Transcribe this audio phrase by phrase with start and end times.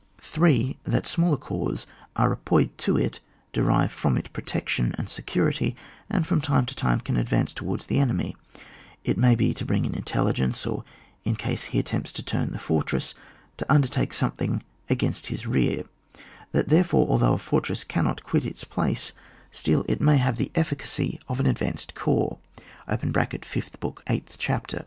[0.17, 3.19] (3.) That smaller corps are appuyed on it,
[3.53, 5.75] derive from it protection and security,
[6.09, 8.35] and from time to time can ad vance towards the enemy,
[9.03, 10.83] it may be to bring in intelligence, or,
[11.23, 13.13] in case he at tempts to turn the fortress,
[13.57, 15.83] to under dertake something against his rear;
[16.51, 19.11] that therefore although a fortress, cannot quit its place,
[19.51, 22.39] still it may have the efficacy of an advanced corps
[23.43, 24.79] (Fifth Book, eighth Chapter).